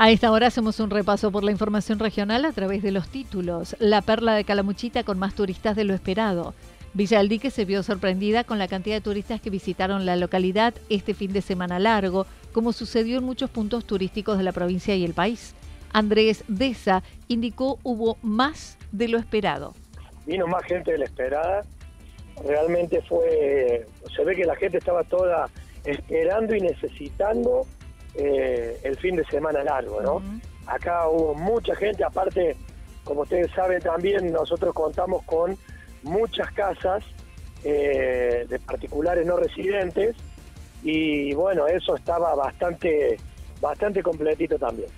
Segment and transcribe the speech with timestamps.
[0.00, 3.74] A esta hora hacemos un repaso por la información regional a través de los títulos.
[3.80, 6.54] La perla de Calamuchita con más turistas de lo esperado.
[6.94, 10.72] Villa del Dique se vio sorprendida con la cantidad de turistas que visitaron la localidad
[10.88, 15.04] este fin de semana largo, como sucedió en muchos puntos turísticos de la provincia y
[15.04, 15.56] el país.
[15.92, 19.74] Andrés Deza indicó hubo más de lo esperado.
[20.26, 21.62] Vino más gente de la esperada.
[22.46, 25.48] Realmente fue, se ve que la gente estaba toda
[25.84, 27.66] esperando y necesitando
[28.14, 30.22] eh, el fin de semana largo, ¿no?
[30.66, 32.56] Acá hubo mucha gente, aparte,
[33.04, 35.56] como ustedes saben también, nosotros contamos con
[36.02, 37.04] muchas casas
[37.64, 40.14] eh, de particulares no residentes
[40.82, 43.16] y bueno, eso estaba bastante,
[43.60, 44.88] bastante completito también.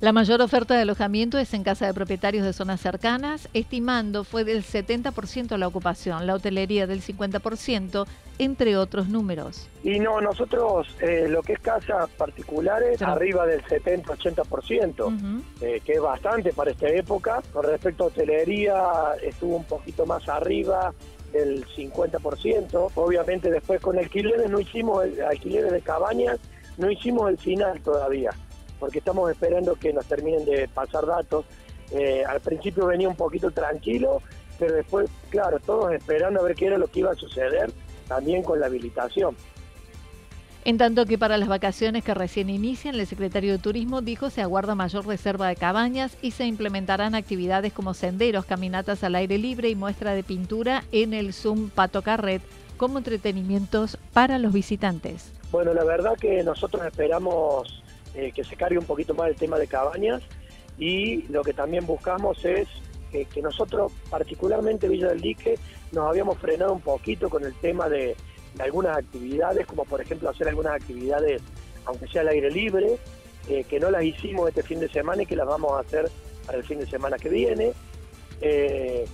[0.00, 4.44] La mayor oferta de alojamiento es en casa de propietarios de zonas cercanas, estimando fue
[4.44, 8.06] del 70% la ocupación, la hotelería del 50%,
[8.38, 9.68] entre otros números.
[9.82, 16.00] Y no, nosotros eh, lo que es casas particulares, arriba del 70-80%, eh, que es
[16.00, 17.42] bastante para esta época.
[17.52, 18.84] Con respecto a hotelería,
[19.20, 20.94] estuvo un poquito más arriba
[21.32, 22.92] del 50%.
[22.94, 26.38] Obviamente después con alquileres no hicimos, el, alquileres de cabañas,
[26.76, 28.30] no hicimos el final todavía
[28.78, 31.44] porque estamos esperando que nos terminen de pasar datos.
[31.90, 34.22] Eh, al principio venía un poquito tranquilo,
[34.58, 37.70] pero después, claro, todos esperando a ver qué era lo que iba a suceder
[38.06, 39.36] también con la habilitación.
[40.64, 44.42] En tanto que para las vacaciones que recién inician, el secretario de Turismo dijo se
[44.42, 49.70] aguarda mayor reserva de cabañas y se implementarán actividades como senderos, caminatas al aire libre
[49.70, 52.42] y muestra de pintura en el Zoom Pato Carret
[52.76, 55.32] como entretenimientos para los visitantes.
[55.50, 57.82] Bueno, la verdad que nosotros esperamos
[58.14, 60.22] eh, que se cargue un poquito más el tema de cabañas
[60.78, 62.68] y lo que también buscamos es
[63.10, 65.58] que, nosotros, particularmente Villa del Dique,
[65.92, 68.16] nos habíamos frenado un poquito con el tema de,
[68.58, 71.40] algunas actividades, como por ejemplo hacer algunas actividades,
[71.84, 72.98] aunque sea al aire libre,
[73.48, 76.10] eh, que no las hicimos este fin de semana y que las vamos a hacer
[76.44, 77.72] para el fin de semana que viene.
[78.40, 79.06] Eh,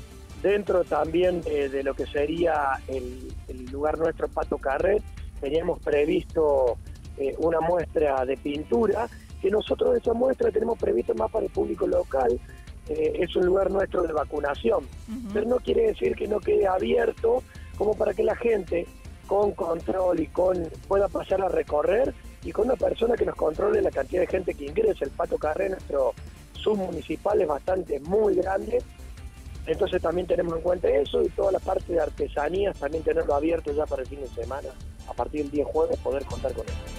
[0.43, 5.03] dentro también de, lo que sería el, el lugar nuestro Pato Carret,
[5.41, 6.79] teníamos previsto
[7.17, 9.09] eh, una muestra de pintura,
[9.41, 12.41] que nosotros esa muestra tenemos previsto más para el público local,
[12.89, 14.87] eh, es un lugar nuestro de vacunación,
[15.33, 17.43] pero no quiere decir que no quede abierto
[17.79, 18.87] como para que la gente
[19.27, 23.81] con control y con pueda pasar a recorrer y con una persona que nos controle
[23.81, 25.05] la cantidad de gente que ingresa.
[25.05, 26.13] El Pato Carré, nuestro
[26.53, 28.83] submunicipal, es bastante muy grande.
[29.67, 33.73] Entonces también tenemos en cuenta eso y toda la parte de artesanías también tenerlo abierto
[33.73, 34.69] ya para el fin de semana
[35.09, 36.94] a partir del día jueves poder contar con eso.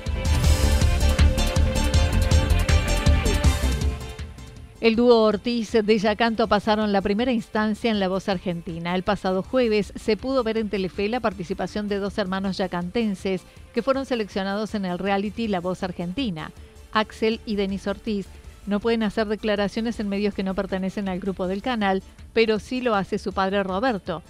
[4.82, 8.94] El dúo Ortiz de Yacanto pasaron la primera instancia en La Voz Argentina.
[8.94, 13.44] El pasado jueves se pudo ver en Telefe la participación de dos hermanos yacantenses
[13.74, 16.52] que fueron seleccionados en el reality La Voz Argentina.
[16.92, 18.28] Axel y Denis Ortiz
[18.66, 22.82] no pueden hacer declaraciones en medios que no pertenecen al grupo del canal, pero sí
[22.82, 24.24] lo hace su padre Roberto,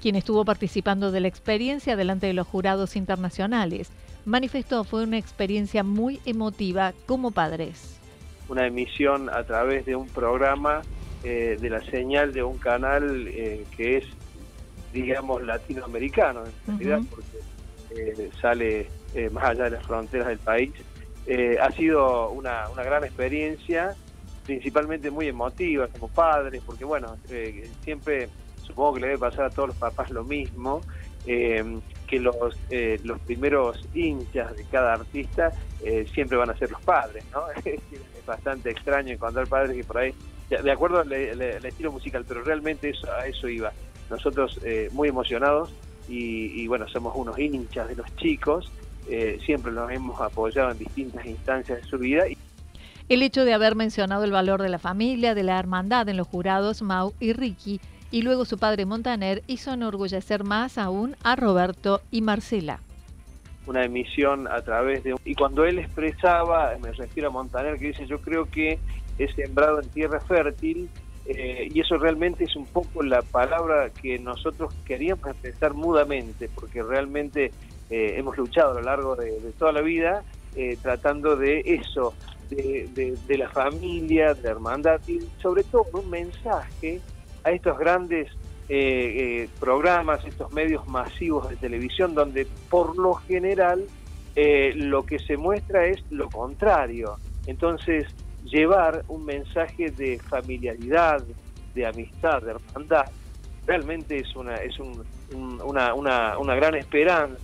[0.00, 3.90] quien estuvo participando de la experiencia delante de los jurados internacionales,
[4.24, 8.01] manifestó fue una experiencia muy emotiva como padres.
[8.48, 10.82] Una emisión a través de un programa
[11.24, 14.04] eh, de la señal de un canal eh, que es,
[14.92, 17.38] digamos, latinoamericano en realidad, porque
[17.90, 18.88] eh, sale
[19.30, 20.72] más allá de las fronteras del país.
[21.60, 23.94] ha sido una, una gran experiencia,
[24.44, 27.16] principalmente muy emotiva como padres, porque bueno,
[27.84, 28.28] siempre
[28.62, 30.80] supongo que le debe pasar a todos los papás lo mismo,
[31.26, 31.62] eh,
[32.12, 32.36] que los,
[32.68, 35.50] eh, los primeros hinchas de cada artista
[35.82, 37.40] eh, siempre van a ser los padres, ¿no?
[37.64, 37.80] es
[38.26, 40.14] bastante extraño encontrar padres que por ahí,
[40.50, 43.72] de acuerdo al, estilo musical, pero realmente eso, a eso iba.
[44.10, 44.60] Nosotros
[44.90, 45.72] muy emocionados
[46.06, 48.70] y, bueno, somos unos hinchas de los chicos,
[49.42, 52.24] siempre los hemos apoyado en distintas instancias de su vida.
[53.08, 56.26] El hecho de haber mencionado el valor de la familia, de la hermandad en los
[56.26, 57.80] jurados, Mau y Ricky,
[58.12, 62.78] y luego su padre Montaner hizo enorgullecer más aún a Roberto y Marcela.
[63.66, 65.14] Una emisión a través de...
[65.24, 68.78] Y cuando él expresaba, me refiero a Montaner, que dice, yo creo que
[69.18, 70.90] es sembrado en tierra fértil,
[71.26, 76.82] eh, y eso realmente es un poco la palabra que nosotros queríamos expresar mudamente, porque
[76.82, 77.52] realmente
[77.88, 80.22] eh, hemos luchado a lo largo de, toda la vida
[80.56, 82.14] eh, tratando de eso,
[82.50, 87.00] de, de, la familia, de la hermandad, y sobre todo un mensaje
[87.44, 88.28] a estos grandes
[88.68, 93.84] eh, eh, programas, estos medios masivos de televisión, donde por lo general
[94.34, 97.16] eh, lo que se muestra es lo contrario.
[97.46, 98.06] Entonces,
[98.44, 101.22] llevar un mensaje de familiaridad,
[101.74, 103.06] de amistad, de hermandad,
[103.66, 107.36] realmente es una, es una, una, una gran esperanza.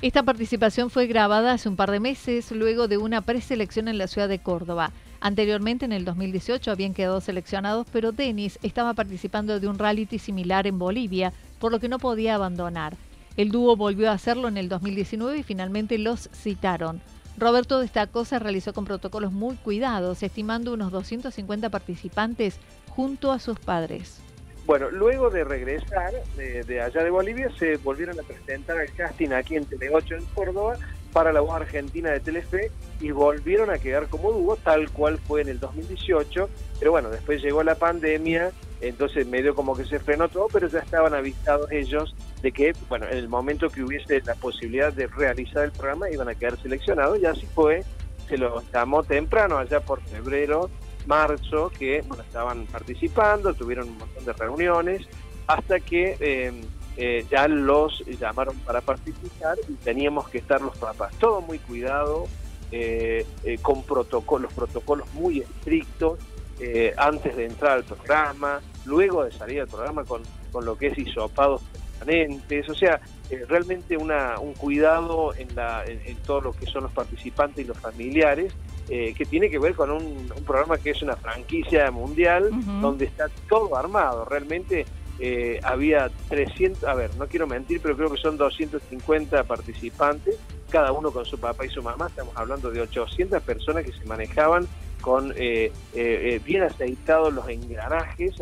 [0.00, 4.06] Esta participación fue grabada hace un par de meses luego de una preselección en la
[4.06, 4.92] ciudad de Córdoba.
[5.20, 10.66] Anteriormente, en el 2018, habían quedado seleccionados, pero Denis estaba participando de un reality similar
[10.66, 12.96] en Bolivia, por lo que no podía abandonar.
[13.36, 17.02] El dúo volvió a hacerlo en el 2019 y finalmente los citaron.
[17.36, 22.58] Roberto destacó se realizó con protocolos muy cuidados, estimando unos 250 participantes
[22.88, 24.20] junto a sus padres.
[24.66, 29.56] Bueno, luego de regresar de, allá de Bolivia, se volvieron a presentar el casting aquí
[29.56, 30.78] en Tele 8 en Córdoba
[31.12, 32.70] para la voz argentina de Telefe
[33.00, 36.48] y volvieron a quedar como dúo, tal cual fue en el 2018.
[36.78, 40.80] Pero bueno, después llegó la pandemia, entonces medio como que se frenó todo, pero ya
[40.80, 45.64] estaban avisados ellos de que, bueno, en el momento que hubiese la posibilidad de realizar
[45.64, 47.84] el programa, iban a quedar seleccionados, y así fue.
[48.28, 50.70] Se los llamó temprano, allá por febrero,
[51.06, 55.06] marzo, que bueno, estaban participando, tuvieron un montón de reuniones,
[55.46, 56.16] hasta que.
[56.20, 56.52] Eh,
[56.96, 61.14] eh, ya los llamaron para participar y teníamos que estar los papás.
[61.18, 62.26] Todo muy cuidado,
[62.72, 66.18] eh, eh, con protocolos, protocolos muy estrictos,
[66.98, 70.20] antes de entrar al programa, luego de salir al programa con,
[70.52, 71.62] con lo que es hisopados
[71.98, 73.00] permanentes, o sea,
[73.48, 77.78] realmente una, un cuidado en, la, en, todo lo que son los participantes y los
[77.78, 78.52] familiares,
[78.86, 82.50] que tiene que ver con un, programa que es una franquicia mundial,
[82.82, 84.84] donde está todo armado, realmente
[85.20, 90.36] eh, había 300, a ver, no quiero mentir, pero creo que son 250 participantes,
[90.70, 94.04] cada uno con su papá y su mamá, estamos hablando de 800 personas que se
[94.06, 94.66] manejaban
[95.02, 98.34] con eh, eh, bien aceitados los engranajes.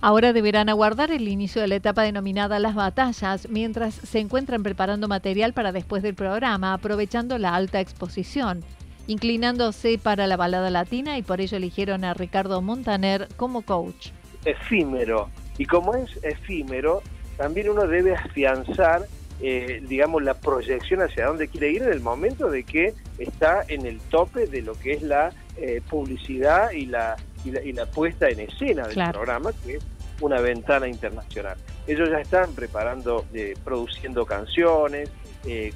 [0.00, 5.08] Ahora deberán aguardar el inicio de la etapa denominada Las Batallas, mientras se encuentran preparando
[5.08, 8.62] material para después del programa, aprovechando la alta exposición,
[9.06, 14.10] inclinándose para la balada latina y por ello eligieron a Ricardo Montaner como coach.
[14.44, 17.02] Efímero, y como es efímero,
[17.36, 19.02] también uno debe afianzar,
[19.40, 23.84] eh, digamos, la proyección hacia dónde quiere ir en el momento de que está en
[23.84, 28.40] el tope de lo que es la eh, publicidad y la, y la, puesta en
[28.40, 29.86] escena del programa, que es
[30.20, 31.56] una ventana internacional.
[31.86, 35.10] Ellos ya están preparando, eh, produciendo canciones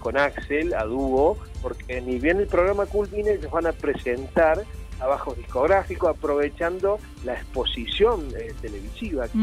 [0.00, 4.62] con Axel a dúo, porque ni bien el programa culmine, ellos van a presentar
[4.99, 9.39] trabajos discográficos, aprovechando la exposición eh, televisiva que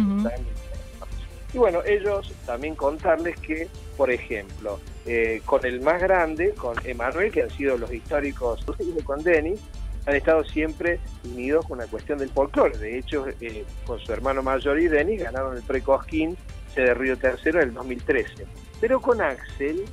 [1.54, 7.32] Y bueno, ellos también contarles que, por ejemplo, eh, con el más grande, con Emanuel,
[7.32, 8.64] que han sido los históricos
[9.04, 9.60] con Denis,
[10.06, 12.78] han estado siempre unidos con la cuestión del folclore.
[12.78, 16.38] De hecho, eh, con su hermano mayor y Denis ganaron el Precosquín
[16.76, 18.46] de Río Tercero en el 2013.
[18.80, 19.84] Pero con Axel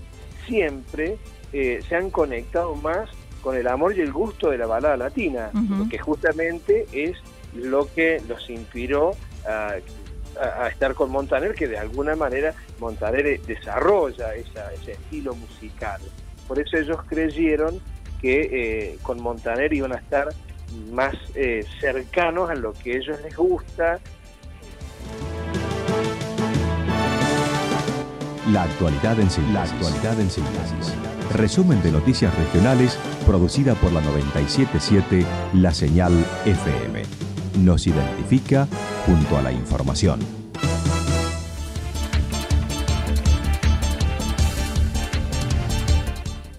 [0.47, 1.19] siempre
[1.53, 3.09] se han conectado más
[3.47, 5.53] con el amor y el gusto de la balada latina,
[5.89, 7.17] que justamente es
[7.55, 9.13] lo que los inspiró
[9.47, 9.77] a,
[10.67, 16.01] estar con Montaner, que de alguna manera Montaner desarrolla ese estilo musical.
[16.49, 17.81] Por eso ellos creyeron
[18.21, 20.27] que eh, con Montaner iban a estar
[20.91, 24.01] más eh, cercanos a lo que a ellos les gusta.
[28.51, 29.55] La actualidad en síntesis.
[29.55, 31.16] La actualidad en síntesis.
[31.35, 36.13] Resumen de noticias regionales producida por la 977 La Señal
[36.45, 37.03] FM.
[37.59, 38.69] Nos identifica
[39.05, 40.21] junto a la información.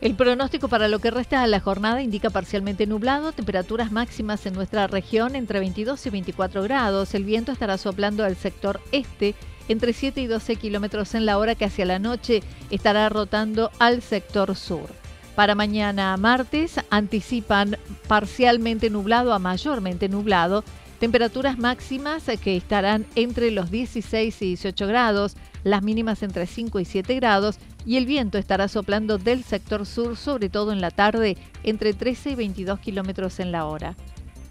[0.01, 4.53] El pronóstico para lo que resta de la jornada indica parcialmente nublado, temperaturas máximas en
[4.53, 7.13] nuestra región entre 22 y 24 grados.
[7.13, 9.35] El viento estará soplando al sector este
[9.67, 14.01] entre 7 y 12 kilómetros en la hora que hacia la noche estará rotando al
[14.01, 14.87] sector sur.
[15.35, 20.63] Para mañana martes anticipan parcialmente nublado a mayormente nublado,
[20.99, 26.85] temperaturas máximas que estarán entre los 16 y 18 grados, las mínimas entre 5 y
[26.85, 31.37] 7 grados y el viento estará soplando del sector sur, sobre todo en la tarde,
[31.63, 33.95] entre 13 y 22 kilómetros en la hora.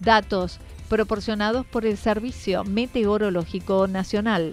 [0.00, 0.58] Datos
[0.88, 4.52] proporcionados por el Servicio Meteorológico Nacional.